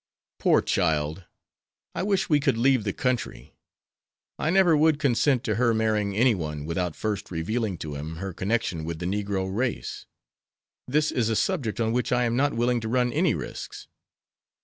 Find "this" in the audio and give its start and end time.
10.87-11.11